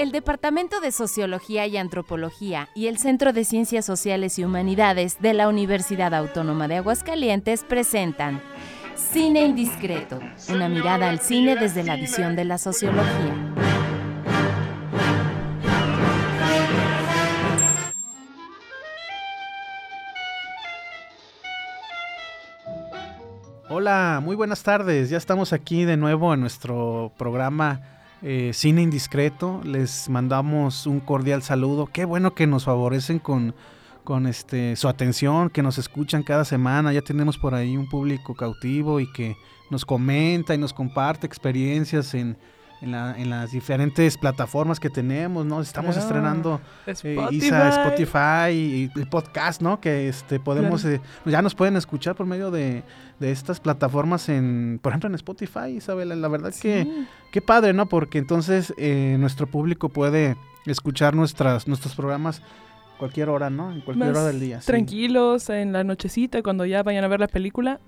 [0.00, 5.34] El Departamento de Sociología y Antropología y el Centro de Ciencias Sociales y Humanidades de
[5.34, 8.40] la Universidad Autónoma de Aguascalientes presentan
[8.94, 10.18] Cine Indiscreto,
[10.48, 13.54] una mirada al cine desde la visión de la sociología.
[23.68, 25.10] Hola, muy buenas tardes.
[25.10, 29.60] Ya estamos aquí de nuevo en nuestro programa eh, Cine Indiscreto.
[29.64, 31.86] Les mandamos un cordial saludo.
[31.86, 33.54] Qué bueno que nos favorecen con,
[34.04, 36.92] con este, su atención, que nos escuchan cada semana.
[36.92, 39.36] Ya tenemos por ahí un público cautivo y que
[39.70, 42.36] nos comenta y nos comparte experiencias en,
[42.82, 45.60] en, la- en las diferentes plataformas que tenemos, ¿no?
[45.60, 46.06] Estamos Claro.
[46.08, 47.36] estrenando eh, Spotify.
[47.46, 49.80] Isa, Spotify y el podcast, ¿no?
[49.80, 50.96] Que este podemos Claro.
[50.96, 52.82] eh, ya nos pueden escuchar por medio de,
[53.18, 56.14] de estas plataformas en, por ejemplo, en Spotify, Isabela.
[56.16, 57.06] La verdad que Sí.
[57.32, 57.86] qué padre, ¿no?
[57.86, 60.36] Porque entonces eh, nuestro público puede
[60.66, 62.42] escuchar nuestras nuestros programas
[62.98, 63.72] cualquier hora, ¿no?
[63.72, 64.60] En cualquier Más hora del día.
[64.60, 64.66] sí.
[64.66, 67.80] Tranquilos, en la nochecita, cuando ya vayan a ver la película.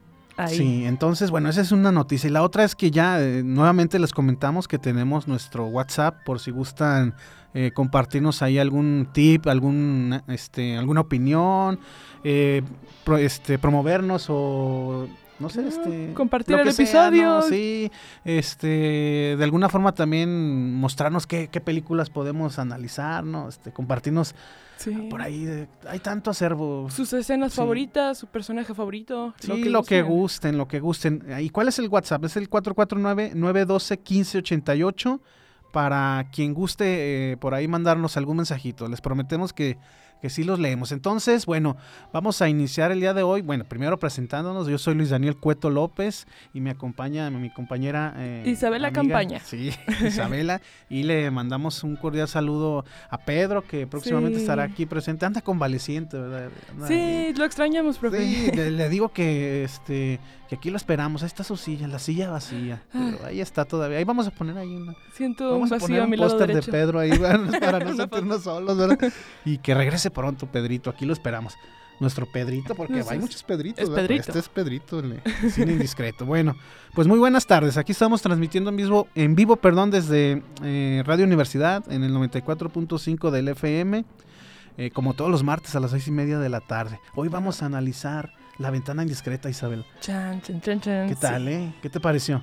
[0.57, 2.29] Sí, entonces, bueno, esa es una noticia.
[2.29, 6.41] Y la otra es que ya eh, nuevamente les comentamos que tenemos nuestro WhatsApp por
[6.41, 7.15] si gustan
[7.55, 11.79] eh, compartirnos ahí algún tip, algún, este, alguna opinión,
[12.25, 12.63] eh,
[13.05, 15.07] pro- este, promovernos o
[15.43, 17.17] no sé, este, compartir el que sea, ¿no?
[17.17, 17.43] episodio.
[17.43, 17.91] Sí,
[18.25, 23.49] este, de alguna forma también mostrarnos qué, qué películas podemos analizar, ¿no?
[23.49, 24.35] Este, compartirnos
[24.79, 24.91] Sí.
[25.11, 26.89] por ahí, de- hay tanto acervo.
[26.91, 27.57] Sus escenas Sí.
[27.59, 29.35] favoritas, su personaje favorito.
[29.39, 31.23] Sí, lo que, gusten, lo que gusten.
[31.41, 32.25] ¿Y cuál es el WhatsApp?
[32.25, 35.21] Es el 449-912-1588
[35.73, 38.89] para quien guste eh, por ahí mandarnos algún mensajito.
[38.89, 39.79] Les prometemos que,
[40.23, 40.93] que sí los leemos.
[40.93, 41.77] Entonces, bueno,
[42.13, 43.43] vamos a iniciar el día de hoy.
[43.43, 44.69] Bueno, primero presentándonos.
[44.69, 49.41] Yo soy Luis Daniel Cueto López y me acompaña mi compañera eh, Isabela amiga, Campaña.
[49.41, 49.73] Sí,
[50.07, 50.61] Isabela.
[50.89, 54.43] y le mandamos un cordial saludo a Pedro que próximamente Sí.
[54.45, 55.27] estará aquí presente.
[55.27, 56.51] Anda convaleciente, ¿verdad?
[56.71, 56.87] Anda.
[56.87, 58.25] Sí, lo extrañamos, profe.
[58.25, 61.23] Sí, le, le digo que este que aquí lo esperamos.
[61.23, 62.83] Ahí está su silla, la silla vacía.
[62.93, 63.97] Pero ahí está todavía.
[63.99, 64.95] Ahí vamos a poner ahí una.
[65.15, 66.71] Siento Vamos un a poner vacío a un mi lado póster de.
[66.71, 67.19] Pedro ahí
[67.61, 69.13] para no sentirnos solos, ¿verdad?
[69.47, 70.91] Y que regrese pronto, Pedrito.
[70.91, 71.55] Aquí lo esperamos.
[72.01, 73.85] Nuestro Pedrito, porque hay es- muchos Pedritos.
[73.85, 73.91] es.
[73.91, 74.23] Pedrito.
[74.27, 76.27] Este es Pedrito, el, el cine indiscreto.
[76.27, 76.57] Bueno,
[76.95, 77.77] pues muy buenas tardes.
[77.77, 83.31] Aquí estamos transmitiendo en vivo, en vivo perdón, desde eh, Radio Universidad en el 94.5
[83.31, 84.05] del FM.
[84.79, 86.99] eh, como todos los martes a las seis y media de la tarde.
[87.15, 89.85] Hoy vamos a analizar La Ventana Indiscreta, Isabel.
[90.01, 91.09] Chan, chan, chan, chan.
[91.09, 91.21] ¿Qué Sí.
[91.21, 91.75] tal, eh?
[91.83, 92.43] ¿Qué te pareció?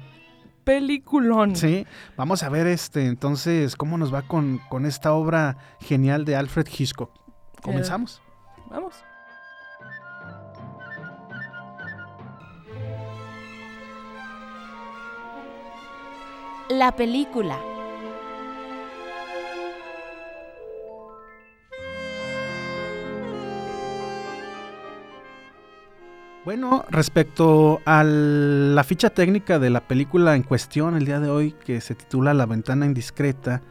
[0.63, 1.55] Peliculón.
[1.55, 6.35] Sí, vamos a ver este entonces cómo nos va con, con esta obra genial de
[6.35, 7.09] Alfred Hitchcock.
[7.61, 8.21] ¿Comenzamos?
[8.69, 9.03] Vamos.
[16.69, 17.57] La película.
[26.45, 31.51] Bueno, respecto a la ficha técnica de la película en cuestión el día de hoy,
[31.51, 33.61] que se titula La ventana indiscreta,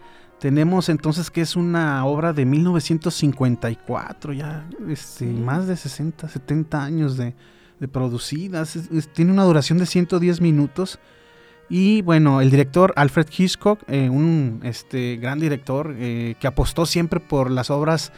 [0.41, 5.27] tenemos entonces que es una obra de 1954, ya este, Sí.
[5.27, 7.35] más de 60, 70 años de,
[7.81, 10.99] de producidas, es- es- tiene una duración de 110 minutos.
[11.71, 17.21] Y bueno, el director Alfred Hitchcock, eh, un este, gran director eh, que apostó siempre
[17.21, 18.13] por las obras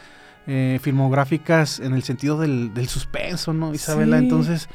[0.47, 4.17] eh, filmográficas en el sentido del, del suspenso, ¿no, Isabela?
[4.17, 4.23] Sí.
[4.23, 4.69] Entonces,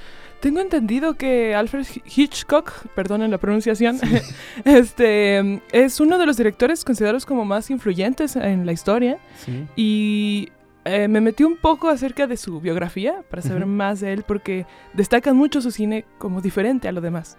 [0.46, 3.98] Tengo entendido que Alfred Hitchcock, perdonen la pronunciación,
[4.64, 9.66] este es uno de los directores considerados como más influyentes en la historia sí.
[9.74, 10.50] y
[10.84, 14.66] eh, me metí un poco acerca de su biografía para saber más de él porque
[14.92, 17.38] destacan mucho su cine como diferente a lo demás.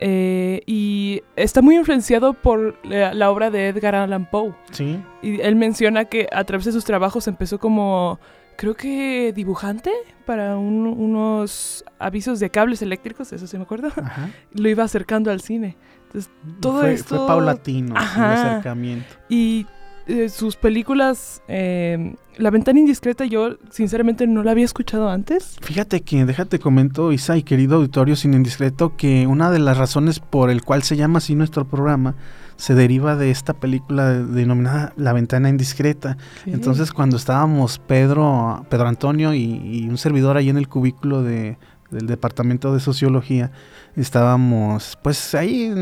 [0.00, 4.52] Eh, y está muy influenciado por la, la obra de Edgar Allan Poe.
[4.72, 8.18] Sí, Y él menciona que a través de sus trabajos empezó como,
[8.62, 9.90] creo que dibujante
[10.24, 13.88] para un- unos avisos de cables eléctricos, eso sí me acuerdo.
[13.88, 14.30] ajá.
[14.54, 15.76] Lo iba acercando al cine.
[16.60, 18.50] Todo fue, esto- fue paulatino el Ajá.
[18.52, 19.06] acercamiento.
[19.28, 19.66] Y
[20.06, 25.56] eh, sus películas, eh, La ventana indiscreta, yo sinceramente no la había escuchado antes.
[25.60, 30.20] Fíjate que, déjate comento, Isa y querido auditorio sin indiscreto, que una de las razones
[30.20, 32.14] por el cual se llama así nuestro programa
[32.62, 36.16] se deriva de esta película denominada La ventana indiscreta.
[36.46, 41.58] Entonces cuando estábamos Pedro, Pedro Antonio y, y un servidor ahí en el cubículo de,
[41.90, 43.50] del departamento de sociología,
[43.96, 45.74] estábamos pues ahí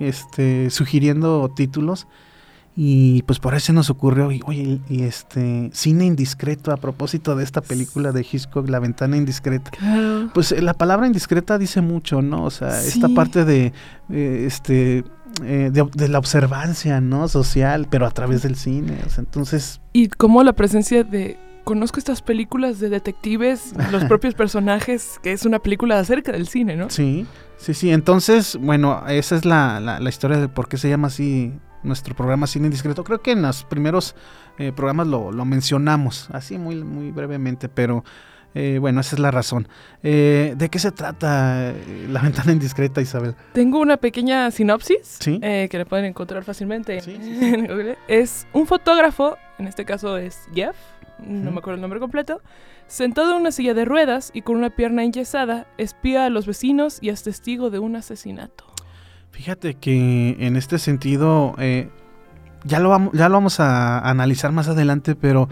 [0.00, 2.08] este, sugiriendo títulos
[2.74, 7.36] y pues por eso se nos ocurrió, y, oye, y este cine indiscreto a propósito
[7.36, 9.70] de esta película de Hitchcock, La ventana indiscreta.
[9.70, 10.30] Claro.
[10.34, 12.42] Pues eh, la palabra indiscreta dice mucho, ¿no?
[12.44, 13.72] O sea, esta parte de
[14.10, 15.04] eh, este
[15.42, 17.28] eh, de, la observancia, ¿no?
[17.28, 18.98] Social, pero a través del cine.
[19.18, 19.80] entonces...
[19.92, 21.38] Y como la presencia de...
[21.64, 26.76] Conozco estas películas de detectives, los propios personajes, que es una película acerca del cine,
[26.76, 26.90] ¿no?
[26.90, 27.26] Sí,
[27.56, 27.90] sí, sí.
[27.90, 32.46] Entonces, bueno, esa es la, la, historia de por qué se llama así nuestro programa
[32.46, 33.02] Cine Indiscreto.
[33.02, 34.14] Creo que en los primeros
[34.58, 38.04] eh, programas lo, lo mencionamos, así muy, muy brevemente, pero
[38.54, 39.68] eh, bueno, esa es la razón.
[40.02, 43.34] Eh, ¿De qué se trata eh, La ventana indiscreta, Isabel?
[43.52, 47.98] Tengo una pequeña sinopsis que le pueden encontrar fácilmente en Google.
[48.06, 50.76] Es un fotógrafo, en este caso es Jeff,
[51.18, 52.40] no me acuerdo el nombre completo,
[52.86, 56.98] sentado en una silla de ruedas y con una pierna enyesada, espía a los vecinos
[57.00, 58.64] y es testigo de un asesinato.
[59.30, 61.56] Fíjate que en este sentido,
[62.64, 65.48] ya, lo vamos, ya lo vamos a analizar más adelante, pero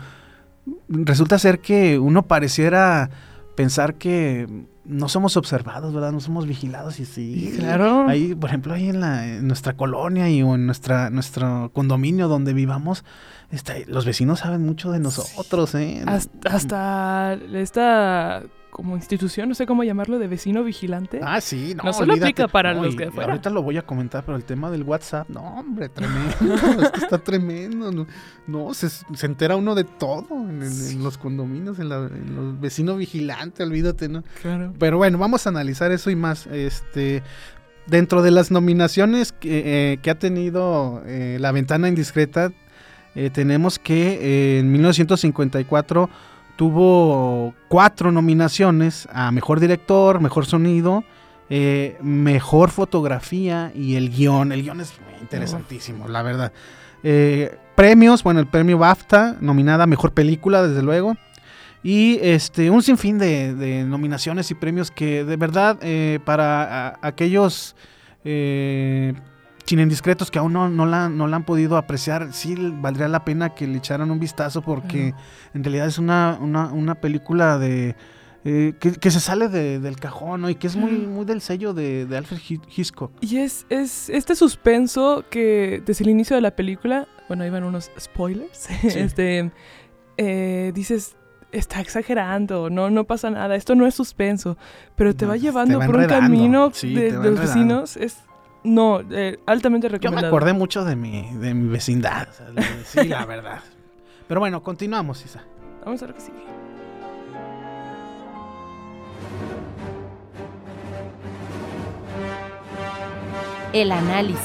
[0.88, 3.10] resulta ser que uno pareciera
[3.56, 6.12] pensar que no somos observados, ¿verdad?
[6.12, 7.54] No somos vigilados y sí.
[7.58, 8.08] Claro.
[8.08, 12.52] Ahí, por ejemplo, ahí en, la, nuestra colonia y o en nuestra, nuestro condominio donde
[12.52, 13.04] vivamos,
[13.50, 16.02] este, los vecinos saben mucho de nosotros, ¿eh?
[16.06, 21.20] Hasta, hasta esta como institución, no sé cómo llamarlo, de vecino vigilante.
[21.22, 21.84] Ah, sí, no.
[21.84, 23.32] No solo aplica para los que fuera.
[23.32, 26.54] Ahorita lo voy a comentar, pero el tema del WhatsApp, no, hombre, tremendo.
[26.82, 28.06] es que está tremendo.
[28.46, 28.88] No, se,
[29.26, 34.24] entera uno de todo en, los condominios, en, los vecinos vigilantes, olvídate, ¿no?
[34.40, 34.72] Claro.
[34.78, 36.46] Pero bueno, vamos a analizar eso y más.
[36.46, 37.22] Este.
[37.86, 42.52] Dentro de las nominaciones que, eh, ha tenido eh, La Ventana Indiscreta,
[43.14, 46.08] eh, tenemos que en 1954
[46.62, 51.02] tuvo cuatro nominaciones a Mejor Director, Mejor Sonido,
[51.50, 54.52] eh, Mejor Fotografía y el guion.
[54.52, 56.52] El guion es interesantísimo, la verdad.
[57.02, 61.16] Eh, premios, bueno, el premio BAFTA, nominada a Mejor Película, desde luego.
[61.82, 67.74] Y este, un sinfín de, nominaciones y premios que de verdad eh, para aquellos
[69.64, 73.24] sin indiscretos que aún no, no, la, no la han podido apreciar, sí valdría la
[73.24, 75.14] pena que le echaran un vistazo porque
[75.54, 77.96] en realidad es una, una, película de...
[78.44, 82.38] Eh, que, se sale del cajón y que es muy, muy del sello de, Alfred
[82.76, 83.12] Hitchcock.
[83.20, 87.92] Y es, es este suspenso que desde el inicio de la película, bueno, iban unos
[88.00, 89.52] spoilers, este,
[90.16, 91.14] eh, dices,
[91.52, 94.56] está exagerando, no, no pasa nada, esto no es suspenso,
[94.96, 98.18] pero te va llevando por un camino de, los vecinos, es
[98.64, 100.26] no, eh, altamente recomendado.
[100.26, 102.28] Yo me acordé mucho de mi, de mi vecindad.
[102.84, 103.60] sí, la verdad.
[104.28, 105.44] Pero bueno, continuamos, Isa.
[105.84, 106.38] Vamos a ver qué sigue.
[113.72, 114.40] El análisis.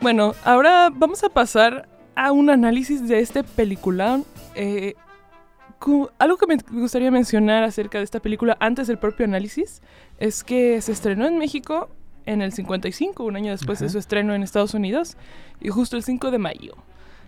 [0.00, 4.24] Bueno, ahora vamos a pasar a un análisis de este peliculón
[4.58, 4.94] eh,
[6.18, 9.80] algo que me gustaría mencionar acerca de esta película antes del propio análisis
[10.18, 11.88] es que se estrenó en México
[12.26, 15.16] en el 55, un año después de su estreno en Estados Unidos,
[15.60, 16.74] y justo el 5 de mayo.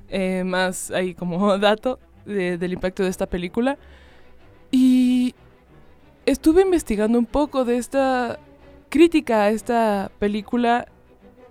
[0.08, 3.78] Eh, más ahí como dato del impacto de esta película.
[4.72, 5.34] Y
[6.26, 8.40] estuve investigando un poco de esta
[8.88, 10.86] crítica a esta película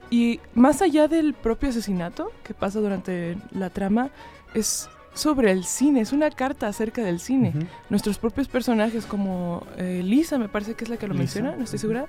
[0.10, 4.10] y más allá del propio asesinato que pasa durante la trama,
[4.54, 7.54] es sobre el cine, es una carta acerca del cine.
[7.90, 11.64] Nuestros propios personajes, como eh, Lisa, me parece que es la que lo menciona, no
[11.64, 12.06] estoy segura.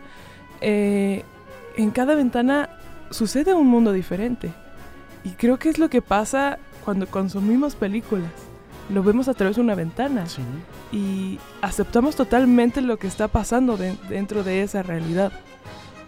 [0.60, 1.24] Eh,
[1.76, 2.70] en cada ventana
[3.10, 4.52] sucede un mundo diferente.
[5.24, 8.30] Y creo que es lo que pasa cuando consumimos películas.
[8.88, 10.24] Lo vemos a través de una ventana.
[10.92, 15.32] Y aceptamos totalmente lo que está pasando dentro de esa realidad.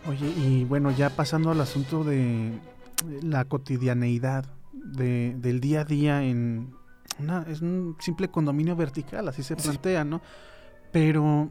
[0.08, 2.52] Oye, y bueno, ya pasando al asunto de
[3.22, 6.74] la cotidianeidad del día a día en,
[7.48, 10.20] es un simple condominio vertical, así se plantea, ¿no?
[10.90, 11.50] Pero,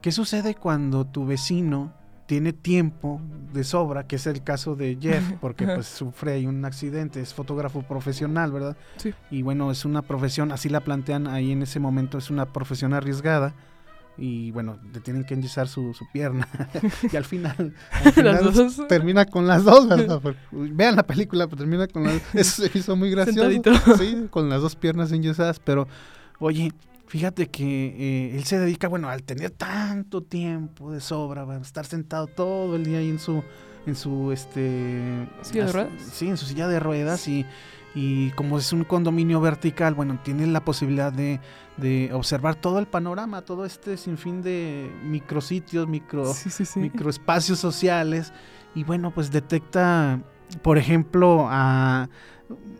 [0.00, 1.92] ¿qué sucede cuando tu vecino
[2.26, 3.20] tiene tiempo
[3.52, 7.34] de sobra, que es el caso de Jeff, porque pues sufre ahí un accidente, es
[7.34, 8.76] fotógrafo profesional, ¿verdad?
[8.98, 9.12] Sí.
[9.30, 12.94] Y bueno, es una profesión, así la plantean ahí en ese momento, es una profesión
[12.94, 13.54] arriesgada
[14.20, 16.46] y bueno, le tienen que enyesar su, su pierna.
[17.12, 17.74] y al final,
[18.88, 20.20] termina con las dos, ¿verdad?
[20.52, 23.96] vean la película, pero termina con las Eso se hizo muy gracioso.
[23.96, 25.88] Sí, con las dos piernas enyesadas, pero
[26.38, 26.72] oye,
[27.06, 31.60] fíjate que eh, él se dedica, bueno, al tener tanto tiempo de sobra, va a
[31.60, 33.42] estar sentado todo el día ahí en su
[33.86, 35.92] en su este silla de ruedas.
[36.12, 37.46] Sí, en su silla de ruedas y
[37.94, 41.40] y como es un condominio vertical, bueno, tiene la posibilidad de,
[41.76, 46.32] de observar todo el panorama, todo este sinfín de micrositios, micro,
[46.76, 48.32] microespacios sociales
[48.74, 50.20] y bueno, pues detecta,
[50.62, 52.08] por ejemplo, a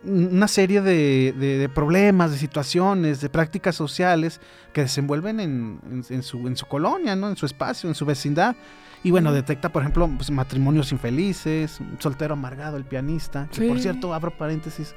[0.03, 4.39] una serie de, problemas, de situaciones, de prácticas sociales
[4.73, 7.29] que desenvuelven en, su, en su colonia, ¿no?
[7.29, 8.55] en su espacio, en su vecindad.
[9.03, 13.47] Y bueno, detecta, por ejemplo, pues, matrimonios infelices, soltero amargado, el pianista.
[13.51, 14.93] Que por cierto, abro paréntesis,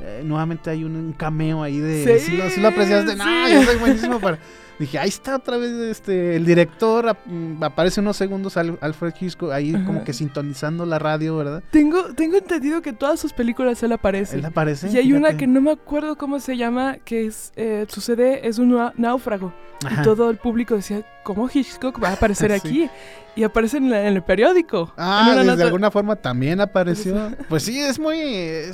[0.00, 2.18] eh, nuevamente hay un, cameo ahí de...
[2.18, 4.38] Sí, si, lo, apreciaste, no, yo soy buenísimo para...
[4.78, 9.72] Dije, ahí está otra vez este el director, mm, aparece unos segundos Alfred Hitchcock ahí
[9.84, 11.62] como que sintonizando la radio, ¿verdad?
[11.70, 14.36] Tengo, tengo entendido que todas sus películas él aparece.
[14.36, 14.88] Él aparece.
[14.90, 18.58] Y hay una que no me acuerdo cómo se llama, que es eh, sucede, es
[18.58, 19.52] un náufrago.
[19.90, 22.88] Y todo el público decía, ¿cómo Hitchcock va a aparecer aquí?
[23.34, 24.92] Y aparece en, el periódico.
[24.96, 27.32] Ah, de alguna forma también apareció.
[27.48, 28.20] pues sí, es muy...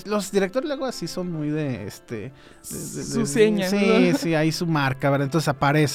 [0.04, 1.86] los directores luego así son muy de...
[1.86, 3.68] este Su seña.
[3.68, 5.26] Sí, sí, ahí su marca, ¿verdad?
[5.26, 5.87] Entonces aparece.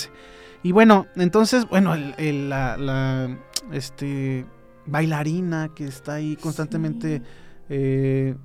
[0.63, 3.38] Y bueno, entonces, bueno, el, la,
[3.71, 4.45] este,
[4.85, 7.21] bailarina que está ahí constantemente...
[7.69, 8.35] Eh,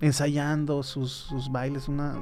[0.00, 2.14] ensayando sus, bailes, una,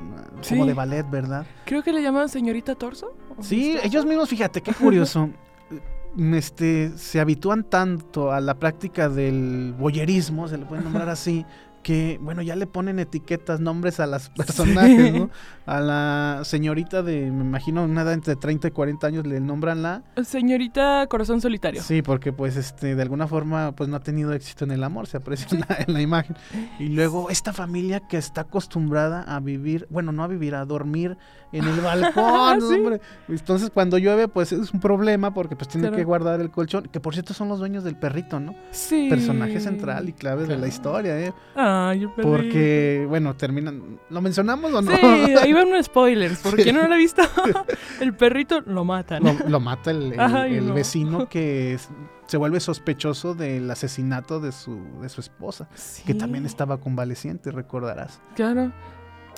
[0.48, 1.46] como de ballet, ¿verdad?
[1.64, 3.14] Creo que le llaman señorita Torso.
[3.40, 5.28] Sí, ellos mismos, fíjate, qué curioso.
[6.16, 11.44] este, se habitúan tanto a la práctica del boyerismo, se le puede nombrar así,
[11.86, 15.30] que, bueno, ya le ponen etiquetas, nombres a las personajes, ¿no?
[15.66, 20.02] A la señorita de, me imagino, nada entre 30 y 40 años le nombran la...
[20.24, 21.80] Señorita Corazón Solitario.
[21.80, 25.06] Sí, porque pues este, de alguna forma pues no ha tenido éxito en el amor,
[25.06, 25.46] se aprecia
[25.86, 26.36] en, la, imagen.
[26.80, 31.16] Y luego esta familia que está acostumbrada a vivir, bueno, no a vivir, a dormir
[31.52, 33.00] en el balcón, hombre.
[33.28, 36.98] Entonces cuando llueve pues es un problema porque pues tiene que guardar el colchón, que
[36.98, 38.56] por cierto son los dueños del perrito, ¿no?
[38.72, 39.06] Sí.
[39.08, 41.32] Personaje central y clave de la historia, ¿eh?
[41.54, 41.75] Ah,
[42.22, 44.00] porque, bueno, terminan.
[44.10, 44.90] ¿Lo mencionamos o no?
[44.90, 46.38] Sí, ahí van unos spoilers.
[46.38, 47.22] ¿Por qué no lo ha visto?
[48.00, 49.22] el perrito lo matan.
[49.48, 51.78] Lo, mata el, vecino que
[52.26, 55.68] se vuelve sospechoso del asesinato de su, de su esposa,
[56.04, 58.20] que también estaba convaleciente, recordarás.
[58.34, 58.72] Claro.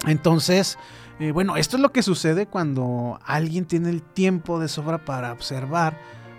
[0.07, 0.79] Entonces,
[1.19, 5.33] eh, bueno, esto es lo que sucede cuando alguien tiene el tiempo de sobra para
[5.33, 5.99] observar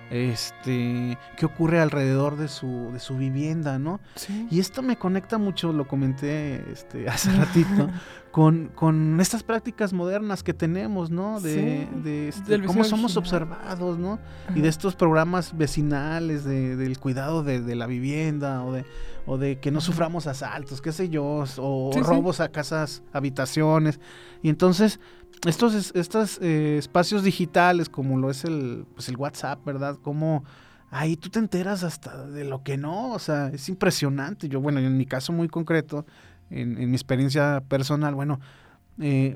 [0.09, 3.99] este, qué ocurre alrededor de su, de su vivienda, ¿no?
[4.49, 7.89] Y esto me conecta mucho, lo comenté este, hace ratito,
[8.31, 11.39] con, con estas prácticas modernas que tenemos, ¿no?
[11.39, 14.19] De, de este, cómo somos observados, ¿no?
[14.55, 18.85] Y de estos programas vecinales, de, del cuidado de, de, la vivienda o de,
[19.25, 23.99] o de que no suframos asaltos, qué sé yo, o robos a casas, habitaciones.
[24.41, 24.99] Y entonces
[25.45, 29.97] estos, estos eh, espacios digitales como lo es el, pues el WhatsApp, ¿verdad?
[30.01, 30.43] Como
[30.91, 34.49] ahí tú te enteras hasta de lo que no, o sea, es impresionante.
[34.49, 36.05] Yo, bueno, en mi caso muy concreto,
[36.49, 38.39] en, en mi experiencia personal, bueno,
[38.99, 39.35] eh,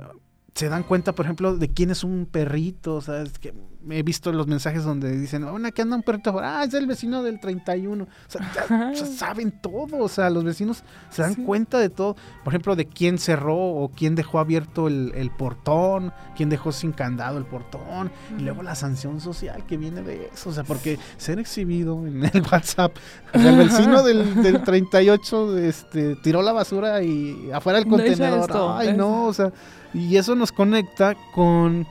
[0.54, 3.54] se dan cuenta, por ejemplo, de quién es un perrito, o sea, es que
[3.90, 7.24] he visto los mensajes donde dicen, bueno, aquí anda un perrito, ah, es el vecino
[7.24, 11.90] del 31, o sea, ya, saben todo, o sea, los vecinos se dan cuenta de
[11.90, 16.92] todo, por ejemplo, de quién cerró o quién dejó abierto el, portón, quién dejó sin
[16.92, 21.00] candado el portón, y luego la sanción social que viene de eso, o sea, porque
[21.18, 22.96] ser exhibido en el WhatsApp,
[23.34, 29.26] el vecino del, del 38 este, tiró la basura y afuera del contenedor, ay, no,
[29.26, 29.52] o sea
[29.94, 31.88] y eso nos conecta con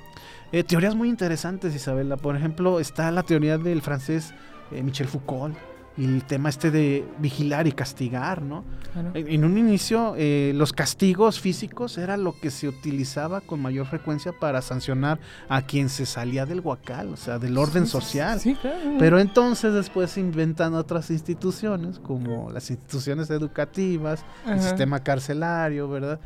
[0.52, 2.16] eh, teorías muy interesantes, Isabela.
[2.16, 4.34] Por ejemplo, está la teoría del francés
[4.70, 5.56] eh, Michel Foucault
[5.96, 8.64] y el tema este de vigilar y castigar, ¿no?
[9.14, 14.32] En, un inicio, eh, los castigos físicos era lo que se utilizaba con mayor frecuencia
[14.32, 15.18] para sancionar
[15.48, 18.40] a quien se salía del huacal, o sea, del orden social.
[18.98, 26.20] Pero entonces después se inventan otras instituciones, como las instituciones educativas, el sistema carcelario, ¿verdad?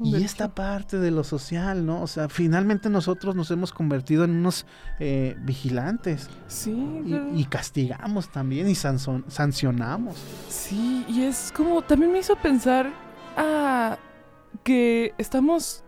[0.00, 2.02] Y esta parte de lo social, ¿no?
[2.02, 4.66] O sea, finalmente nosotros nos hemos convertido en unos
[5.00, 6.28] eh, vigilantes.
[6.46, 6.72] Sí.
[7.34, 10.16] Y, castigamos también y sancionamos.
[10.48, 12.90] Sí, y es como, también me hizo pensar
[13.36, 13.98] a
[14.62, 15.82] que estamos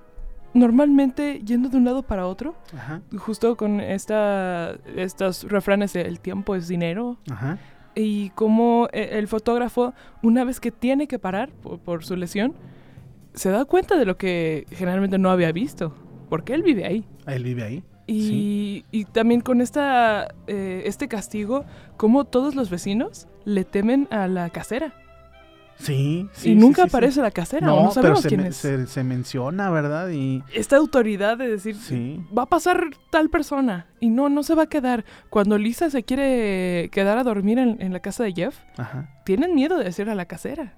[0.54, 2.56] normalmente yendo de un lado para otro.
[2.76, 3.02] Ajá.
[3.16, 7.18] Justo con esta, estos refranes de el tiempo es dinero.
[7.30, 7.58] Ajá.
[7.94, 11.50] Y como eh, el fotógrafo, una vez que tiene que parar
[11.84, 12.54] por su lesión,
[13.34, 15.94] se da cuenta de lo que generalmente no había visto,
[16.28, 17.04] porque él vive ahí.
[17.26, 17.84] Él vive ahí.
[18.06, 21.64] Y, y también con esta, eh, este castigo,
[21.96, 24.94] como todos los vecinos le temen a la casera.
[25.80, 26.50] Sí, sí.
[26.50, 28.56] Y nunca aparece la casera, no, no sabemos quién es.
[28.56, 30.10] Se, menciona, ¿verdad?
[30.10, 31.76] Y esta autoridad de decir,
[32.36, 35.04] va a pasar tal persona y no, no se va a quedar.
[35.30, 38.58] Cuando Lisa se quiere quedar a dormir en, en la casa de Jeff,
[39.24, 40.74] tienen miedo de decir a la casera.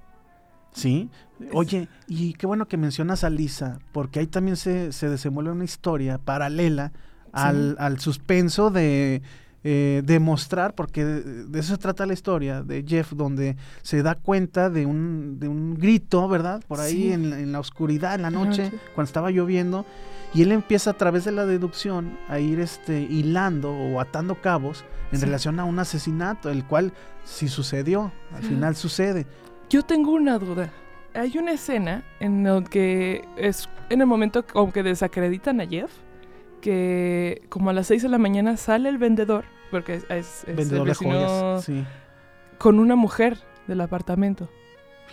[0.72, 1.10] Sí.
[1.52, 5.64] Oye, y qué bueno que mencionas a Lisa, porque ahí también se, se desenvuelve una
[5.64, 6.92] historia paralela
[7.32, 9.22] al, al suspenso de
[9.64, 14.70] eh, demostrar, porque de, eso se trata la historia de Jeff, donde se da cuenta
[14.70, 16.64] de un, de un grito, ¿verdad?
[16.66, 19.86] Por ahí en, la oscuridad, en la noche, cuando estaba lloviendo,
[20.34, 24.84] y él empieza a través de la deducción a ir este, hilando o atando cabos
[25.12, 26.92] en relación a un asesinato, el cual
[27.24, 29.28] sí sucedió, al final sucede.
[29.72, 30.70] Yo tengo una duda.
[31.14, 35.90] Hay una escena en la que es en el momento como que desacreditan a Jeff
[36.60, 40.94] que como a las 6 de la mañana sale el vendedor, porque es, vendedor de
[40.94, 41.86] joyas, sí.
[42.58, 44.50] con una mujer del apartamento.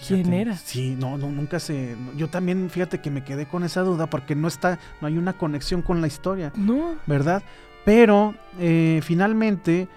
[0.06, 0.58] ¿Quién era?
[0.58, 1.96] Sí, no, no, nunca se.
[2.18, 5.38] Yo también, fíjate que me quedé con esa duda porque no está, no hay una
[5.38, 6.52] conexión con la historia.
[6.58, 6.96] No.
[7.08, 7.44] ¿Verdad?
[7.86, 9.88] Pero eh, finalmente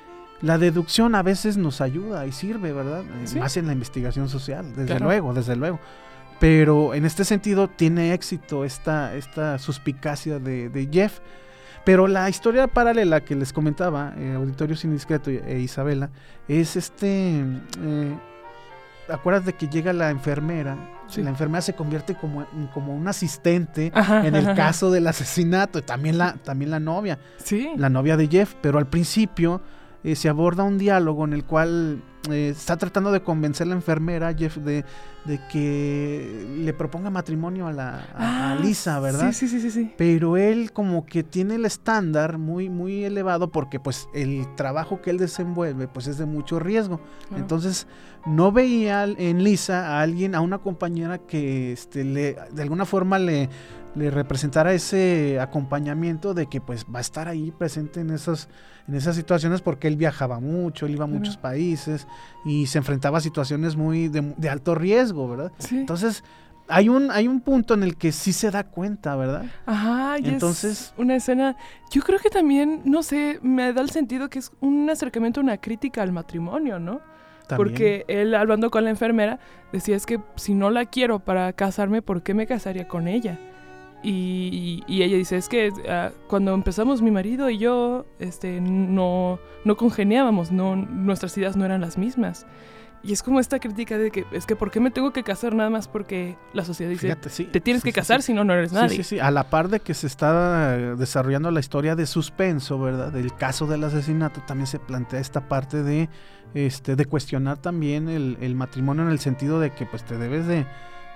[0.43, 3.03] la deducción a veces nos ayuda y sirve, ¿verdad?
[3.03, 5.81] Eh, más en la investigación social, desde luego, desde luego.
[6.41, 11.21] Pero en este sentido tiene éxito esta, esta suspicacia de Jeff
[11.85, 16.11] pero la historia paralela que les comentaba, eh, Auditorio Indiscreto e Isabela,
[16.47, 17.41] es este...
[17.81, 18.17] Eh,
[19.09, 20.77] acuerdas que llega la enfermera?
[21.17, 25.83] La enfermera se convierte como, como un asistente en el caso del asesinato.
[25.83, 27.19] También la, también la novia.
[27.37, 27.71] Sí.
[27.77, 28.55] La novia de Jeff.
[28.63, 29.61] Pero al principio
[30.05, 33.75] eh, se aborda un diálogo en el cual eh, está tratando de convencer a la
[33.75, 34.85] enfermera, Jeff, de,
[35.25, 39.33] de que le proponga matrimonio a la a, ah, Lisa, ¿verdad?
[39.33, 43.81] Sí, sí, sí, sí, Pero él como que tiene el estándar muy, muy elevado porque
[43.81, 47.01] pues el trabajo que él desenvuelve pues es de mucho riesgo.
[47.37, 47.89] Entonces
[48.25, 53.19] no veía en Lisa a alguien, a una compañera que este, le, de alguna forma
[53.19, 53.49] le
[53.95, 58.49] le representara ese acompañamiento de que pues va a estar ahí presente en esas
[58.89, 62.07] en esas situaciones porque él viajaba mucho, él iba a muchos países
[62.45, 65.53] y se enfrentaba a situaciones muy de, alto riesgo, ¿verdad?
[65.71, 66.25] Entonces,
[66.69, 69.45] hay un, hay un punto en el que sí se da cuenta, ¿verdad?
[69.67, 71.57] Ajá, y entonces una escena,
[71.91, 75.59] yo creo que también, no sé, me da el sentido que es un acercamiento, una
[75.59, 77.01] crítica al matrimonio, ¿no?
[77.57, 79.39] Porque él hablando con la enfermera
[79.73, 83.39] decía es que si no la quiero para casarme, ¿por qué me casaría con ella?
[84.03, 89.77] Y, ella dice, es que ah, cuando empezamos mi marido y yo, este, no, no
[89.77, 92.47] congeniábamos, no, nuestras ideas no eran las mismas.
[93.05, 95.55] Y es como esta crítica de que es que ¿por qué me tengo que casar
[95.57, 98.91] nada más porque la sociedad dice te tienes que casar si no no eres nadie?
[98.91, 102.79] Sí, sí, sí, a la par de que se está desarrollando la historia de suspenso,
[102.79, 103.11] ¿verdad?
[103.11, 106.09] Del caso del asesinato también se plantea esta parte de
[106.55, 110.47] este de cuestionar también el, el matrimonio en el sentido de que pues te debes
[110.47, 110.65] de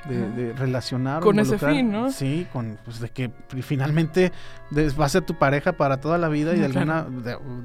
[0.09, 2.11] de, relacionar con ese fin, ¿no?
[2.11, 3.30] Sí, con pues de que
[3.62, 4.32] finalmente
[4.72, 7.06] va a ser tu pareja para toda la vida y de alguna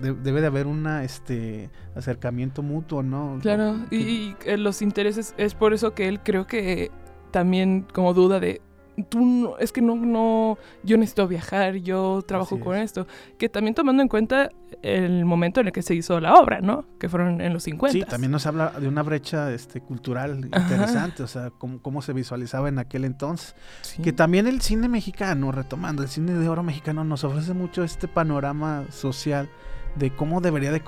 [0.02, 3.40] debe de haber una este acercamiento mutuo, ¿no?
[3.42, 6.92] Claro, y, y, eh, los intereses es por eso que él creo que
[7.32, 8.62] también como duda de
[9.10, 13.08] tú es que no, no, yo necesito viajar, yo trabajo con esto.
[13.38, 14.50] Que también tomando en cuenta
[14.82, 16.86] el momento en el que se hizo la obra, ¿no?
[17.00, 17.92] Que fueron en los 50.
[17.94, 22.14] Sí, también nos habla de una brecha este, cultural interesante, o sea, cómo, cómo, se
[22.14, 23.56] visualizaba en aquel entonces.
[24.04, 28.08] Que también el cine mexicano, retomando, el cine de oro mexicano nos ofrece mucho este
[28.08, 29.50] panorama social
[29.96, 30.82] de cómo debería de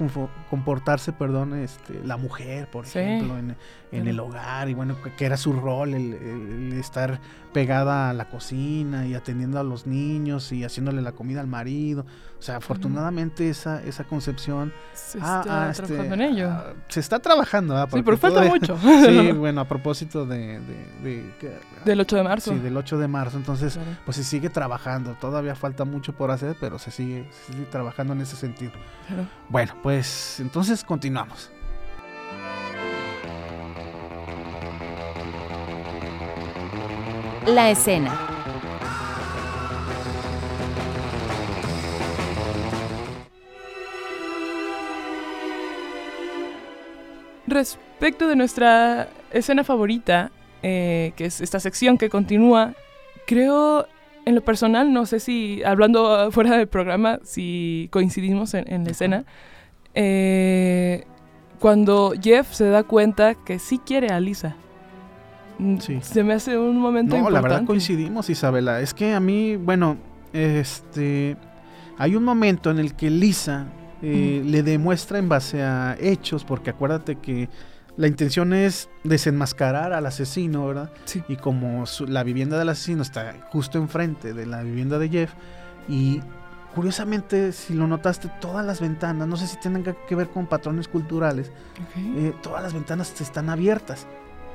[0.50, 3.56] comportarse, perdón, este, la mujer, por ejemplo, en,
[3.92, 7.20] el hogar, y bueno, que era su rol, el, estar
[7.54, 12.06] pegada a la cocina y atendiendo a los niños y haciéndole la comida al marido.
[12.39, 14.74] O sea, afortunadamente esa, esa concepción...
[14.94, 16.50] Se está este, trabajando en ello.
[16.50, 18.78] Ah, se está trabajando, Sí, pero falta mucho.
[19.06, 20.60] sí, bueno, a propósito de,
[21.86, 22.52] del 8 de marzo.
[22.52, 23.38] Sí, del 8 de marzo.
[23.38, 25.15] Entonces, pues se sigue trabajando.
[25.19, 28.72] Todavía falta mucho por hacer, pero se sigue, se sigue trabajando en ese sentido.
[29.50, 31.52] Bueno, pues entonces continuamos.
[37.46, 38.17] La escena.
[47.46, 50.32] Respecto de nuestra escena favorita,
[50.63, 52.73] eh, que es esta sección que continúa,
[53.28, 53.86] creo
[54.26, 59.26] en lo personal, no sé si, hablando fuera del programa, si coincidimos en, la escena,
[59.93, 61.04] eh,
[61.60, 64.56] cuando Jeff se da cuenta que sí quiere a Lisa.
[65.60, 68.82] Mm, se me hace un momento no, la verdad coincidimos, Isabela.
[68.82, 69.97] Es que a mí, bueno,
[70.32, 71.38] este,
[71.97, 73.67] hay un momento en el que Lisa
[74.02, 77.49] eh, le demuestra en base a hechos, porque acuérdate que
[77.95, 80.91] la intención es desenmascarar al asesino, ¿verdad?
[81.06, 81.23] Sí.
[81.27, 85.34] Y como la vivienda del asesino está justo enfrente de la vivienda de Jeff,
[85.88, 86.21] y
[86.73, 90.88] curiosamente, si lo notaste, todas las ventanas, no sé si tienen que ver con patrones
[90.88, 91.51] culturales,
[91.97, 94.08] eh, todas las ventanas están abiertas.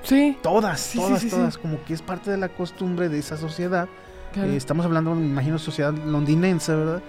[0.02, 0.36] Sí.
[0.42, 3.88] Todas, todas, todas, como que es parte de la costumbre de esa sociedad.
[4.36, 7.02] Eh, estamos hablando, me imagino, sociedad londinense, ¿verdad?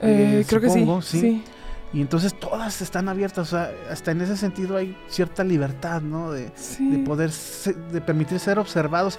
[0.00, 0.86] Eh, creo que sí.
[1.02, 1.44] sí.
[1.92, 6.30] Y entonces todas están abiertas, o sea, hasta en ese sentido hay cierta libertad, ¿no?
[6.30, 7.30] De, de poder,
[7.92, 9.18] de permitir ser observados.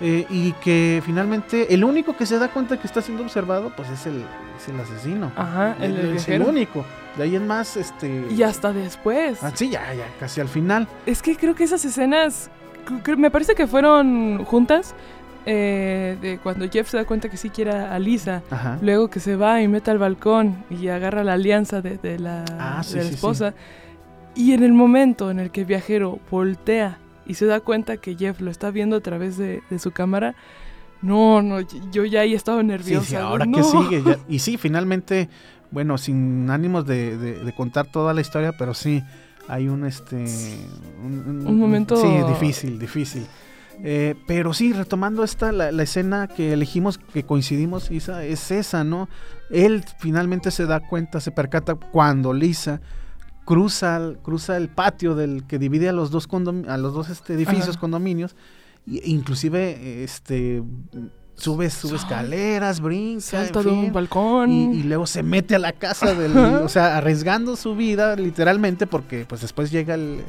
[0.00, 3.88] Eh, y que finalmente el único que se da cuenta que está siendo observado, pues
[3.88, 4.24] es el,
[4.56, 5.30] es el asesino.
[5.36, 6.84] Ajá, el, es el único.
[7.16, 8.26] De ahí en más, este...
[8.30, 9.40] Y hasta después.
[9.44, 10.88] Ah, sí, ya, ya, casi al final.
[11.06, 12.50] Es que creo que esas escenas,
[13.16, 14.94] me parece que fueron juntas,
[15.44, 18.42] eh, de cuando Jeff se da cuenta que sí quiere a Lisa,
[18.80, 22.82] luego que se va y mete al balcón y agarra la alianza de, la, ah,
[22.94, 23.54] esposa,
[24.34, 28.16] y en el momento en el que el viajero voltea y se da cuenta que
[28.16, 30.34] Jeff lo está viendo a través de, su cámara,
[31.00, 33.22] no, no, yo ya ahí estaba nerviosa.
[33.22, 34.02] Ahora que sigue.
[34.28, 35.28] y sí, finalmente,
[35.70, 39.02] bueno, sin ánimos de, contar toda la historia, pero sí,
[39.48, 40.24] hay un, este...
[41.04, 41.96] Un, momento...
[41.96, 43.26] Sí, difícil, difícil.
[43.84, 49.08] Eh, pero sí, retomando esta, la, escena que elegimos, que coincidimos, Isa, es esa, ¿no?
[49.50, 52.80] Él finalmente se da cuenta, se percata cuando Lisa
[53.44, 56.28] cruza, cruza el patio del que divide a los dos,
[56.68, 58.36] a los dos este, edificios, condominios,
[58.86, 60.62] e inclusive este
[61.34, 63.20] sube, sube escaleras, brinca.
[63.20, 64.50] Salta de un balcón.
[64.50, 66.36] Y, luego se mete a la casa del.
[66.36, 70.22] o sea, arriesgando su vida, literalmente, porque pues después llega el,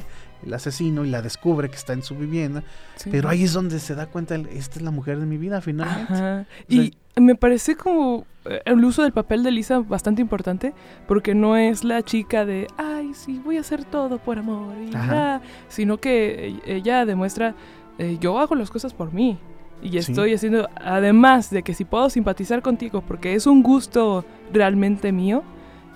[0.52, 2.62] asesino y la descubre que está en su vivienda.
[3.10, 6.46] Pero ahí es donde se da cuenta, esta es la mujer de mi vida, finalmente.
[6.68, 10.72] y me parece como eh, el uso del papel de Lisa bastante importante,
[11.06, 14.74] porque no es la chica de, ay, sí, voy a hacer todo por amor,
[15.68, 17.54] sino que ella demuestra,
[17.98, 19.38] eh, yo hago las cosas por mí.
[19.82, 25.12] Y estoy haciendo, además de que si puedo simpatizar contigo porque es un gusto realmente
[25.12, 25.42] mío,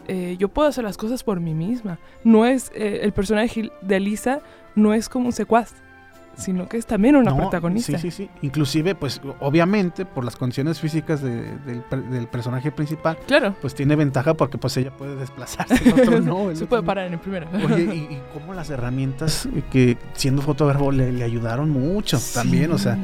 [0.08, 1.98] eh, yo puedo hacer las cosas por mí misma.
[2.24, 4.40] No es, eh, el personaje de Lisa
[4.74, 5.74] no es como un secuaz,
[6.34, 7.98] sino que es también una protagonista.
[7.98, 8.30] Sí, sí, sí.
[8.42, 11.82] Inclusive, pues, obviamente, por las condiciones físicas del,
[12.30, 13.54] personaje principal, claro.
[13.60, 16.54] pues tiene ventaja porque pues ella puede desplazarse, el otro no.
[16.54, 17.48] Se puede parar en el primero.
[17.52, 22.78] Oye, y, y cómo las herramientas que siendo fotógrafo le, le ayudaron mucho también, o
[22.78, 22.98] sea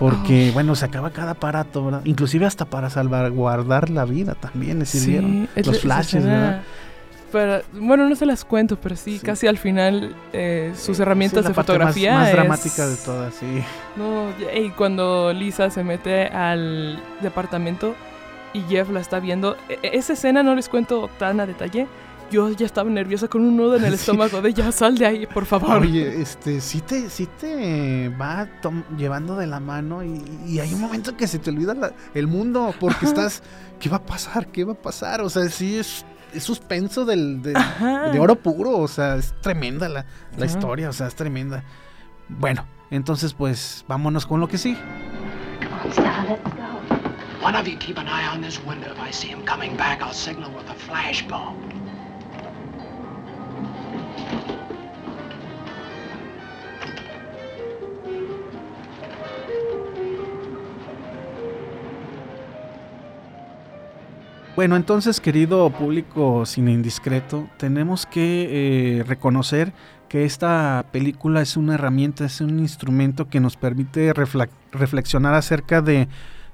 [0.00, 2.00] porque, bueno, se acaba cada aparato, ¿verdad?
[2.04, 5.46] Inclusive hasta para salvaguardar la vida también le sirvieron.
[5.54, 6.62] los flashes, ¿verdad?
[7.30, 11.52] Pero, bueno, no se las cuento, pero sí, casi al final eh, sus herramientas de
[11.52, 12.14] fotografía.
[12.14, 13.62] Más, más dramática de todas, sí.
[13.94, 17.94] No, y cuando Lisa se mete al departamento
[18.54, 21.86] y Jeff la está viendo, e, e, esa escena no les cuento tan a detalle,
[22.30, 25.26] yo ya estaba nerviosa con un nudo en el estómago de ya sal de ahí,
[25.26, 25.82] por favor.
[25.82, 28.48] Oye, este, sí te, sí te va
[28.96, 31.74] llevando de la mano y, hay un momento que se te olvida
[32.14, 33.42] el mundo porque estás,
[33.78, 34.48] ¿qué va a pasar?
[34.48, 35.20] ¿Qué va a pasar?
[35.22, 36.04] O sea, sí es,
[36.38, 37.54] suspenso del, de,
[38.18, 41.64] oro puro, o sea, es tremenda la, la historia, o sea, es tremenda.
[42.28, 44.76] Bueno, entonces pues vámonos con lo que sí.
[47.42, 48.92] One of you keep an eye on this window.
[48.92, 51.79] If I see him coming back, I'll signal with a flashbulb.
[64.60, 69.72] Bueno, entonces, querido público cine indiscreto, tenemos que eh, reconocer
[70.06, 76.08] que esta película es una herramienta, es un instrumento que nos permite reflexionar acerca de,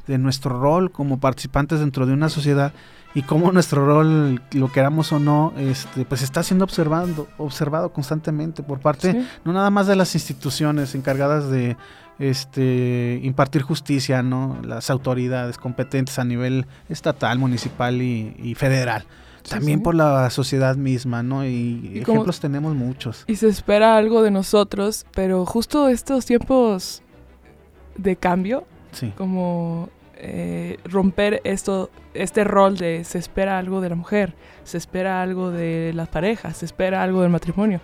[0.07, 2.73] nuestro rol como participantes dentro de una sociedad
[3.15, 8.63] y cómo nuestro rol, lo queramos o no, este, pues está siendo observando, observado constantemente
[8.63, 11.79] por parte no nada más de las instituciones encargadas de
[12.19, 14.59] este, impartir justicia, ¿no?
[14.63, 19.05] Las autoridades competentes a nivel estatal, municipal y, federal.
[19.49, 21.47] También por la sociedad misma, ¿no?
[21.47, 23.25] Y, ejemplos tenemos muchos.
[23.27, 27.03] Y se espera algo de nosotros, pero justo estos tiempos
[27.97, 28.67] de cambio,
[29.17, 35.23] como eh, romper esto, este rol de se espera algo de la mujer, se espera
[35.23, 37.81] algo de las parejas, se espera algo del matrimonio.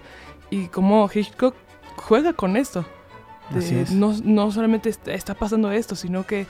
[0.51, 1.55] Y como Hitchcock
[1.97, 2.85] juega con esto
[3.93, 6.47] no, no, solamente está pasando esto, sino que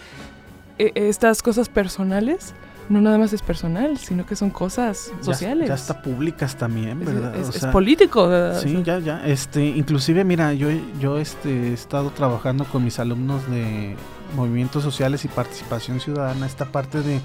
[0.79, 2.55] eh, estas cosas personales
[2.93, 5.69] no nada más es personal, sino que son cosas sociales.
[5.69, 7.35] Ya, está públicas también, ¿verdad?
[7.35, 8.31] Es, político.
[8.61, 9.27] Sí, ya, ya.
[9.27, 10.69] Este, inclusive, mira, yo,
[11.01, 13.97] yo este, he estado trabajando con mis alumnos de
[14.37, 17.21] movimientos sociales y participación ciudadana, esta parte de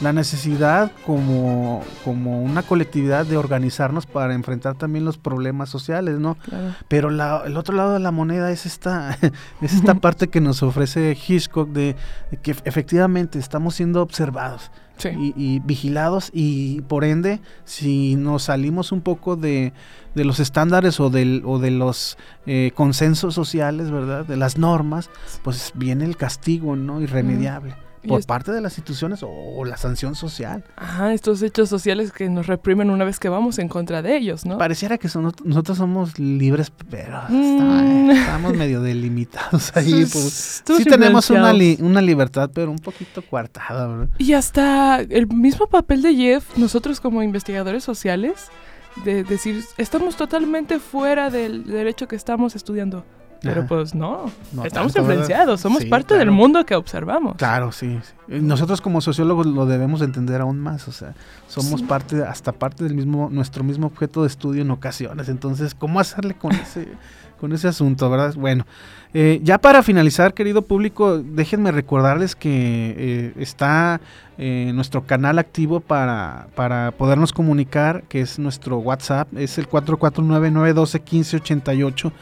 [0.00, 6.36] la necesidad como, como una colectividad de organizarnos para enfrentar también los problemas sociales, ¿no?
[6.86, 9.18] Pero el otro lado de la moneda es esta,
[9.60, 11.96] es esta parte que nos ofrece Hitchcock de,
[12.42, 14.70] que efectivamente estamos siendo observados.
[15.04, 19.72] Y, vigilados y por ende si nos salimos un poco de,
[20.14, 24.26] de los estándares o, del, o de los eh, consensos sociales, ¿verdad?
[24.26, 25.10] De las normas,
[25.44, 27.00] pues viene el castigo, ¿no?
[27.00, 27.76] Irremediable.
[28.06, 30.64] Por parte de las instituciones o, la sanción social.
[30.76, 34.46] Ajá, estos hechos sociales que nos reprimen una vez que vamos en contra de ellos,
[34.46, 34.58] ¿no?
[34.58, 35.08] Pareciera que
[35.44, 38.10] nosotros somos libres, pero mm.
[38.10, 40.06] estamos medio delimitados ahí.
[40.06, 44.08] sí tenemos una, una libertad, pero un poquito coartada, ¿verdad?
[44.18, 48.50] Y hasta el mismo papel de Jeff, nosotros como investigadores sociales,
[49.04, 53.04] de decir, estamos totalmente fuera del derecho que estamos estudiando.
[53.40, 54.30] Pero pues no,
[54.64, 57.36] estamos influenciados, somos parte del mundo que observamos.
[57.36, 61.14] Claro, sí, Nosotros como sociólogos lo debemos entender aún más, o sea,
[61.46, 65.28] somos parte, hasta parte del mismo, nuestro mismo objeto de estudio en ocasiones.
[65.28, 66.88] Entonces, ¿cómo hacerle con ese,
[67.40, 68.34] con ese asunto, verdad?
[68.34, 68.66] Bueno,
[69.14, 74.00] eh, ya para finalizar, querido público, déjenme recordarles que eh, está
[74.36, 80.50] eh, nuestro canal activo para, para podernos comunicar, que es nuestro WhatsApp, es el 449
[80.50, 82.12] 912 1588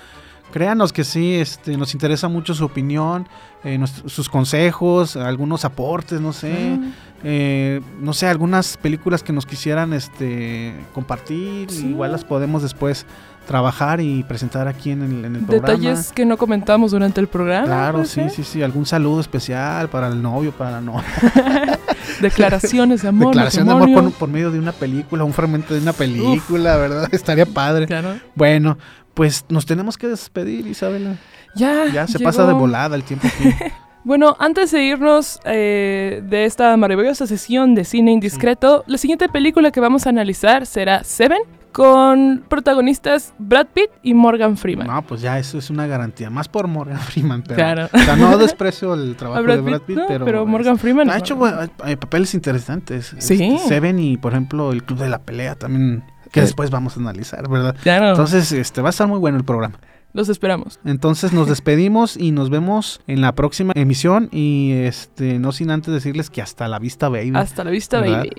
[0.52, 3.28] créanos que sí, este, nos interesa mucho su opinión,
[3.64, 6.78] eh, sus consejos, algunos aportes, no sé,
[7.24, 13.06] eh, no sé, algunas películas que nos quisieran este, compartir, igual las podemos después
[13.46, 15.78] trabajar y presentar aquí en el, en el programa.
[15.78, 17.66] Detalles que no comentamos durante el programa.
[17.66, 21.06] Claro, sí, sí, sí, algún saludo especial para el novio, para la novia.
[22.20, 23.28] Declaraciones de amor.
[23.28, 27.08] Declaración de amor por, medio de una película, un fragmento de una película, ¿verdad?
[27.12, 27.86] Estaría padre.
[27.86, 28.16] Claro.
[28.34, 28.78] Bueno,
[29.16, 31.16] pues nos tenemos que despedir, Isabela.
[31.54, 31.86] Ya.
[31.86, 33.48] Ya se pasa de volada el tiempo aquí.
[34.04, 39.70] bueno, antes de irnos eh, de esta maravillosa sesión de cine indiscreto, la siguiente película
[39.70, 41.40] que vamos a analizar será Seven,
[41.72, 44.86] con protagonistas Brad Pitt y Morgan Freeman.
[44.86, 47.88] No, pues ya eso es una garantía, más por Morgan Freeman, pero claro.
[47.90, 51.38] o sea, no desprecio el trabajo de Brad Pitt, pero, pero Morgan Freeman ha hecho
[51.38, 53.14] papeles interesantes.
[53.18, 53.42] Sí.
[53.42, 57.00] Este, Seven y por ejemplo el Club de la Pelea también que después vamos a
[57.00, 57.76] analizar, ¿verdad?
[57.82, 58.10] Claro.
[58.10, 59.78] Entonces, este va a estar muy bueno el programa.
[60.16, 60.80] Los esperamos.
[60.86, 65.92] Entonces nos despedimos y nos vemos en la próxima emisión y este no sin antes
[65.92, 67.32] decirles que hasta la vista baby.
[67.34, 68.30] Hasta la vista baby.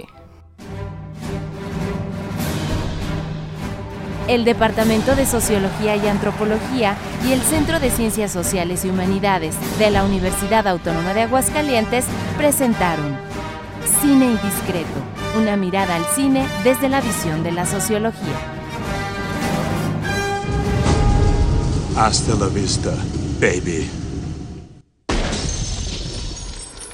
[4.28, 9.92] El Departamento de Sociología y Antropología y el Centro de Ciencias Sociales y Humanidades de
[9.92, 12.06] la Universidad Autónoma de Aguascalientes
[12.38, 13.27] presentaron
[14.02, 18.36] Cine Indiscreto una mirada al cine desde la visión de la sociología.
[21.96, 22.94] Hasta la vista,
[23.40, 24.07] baby.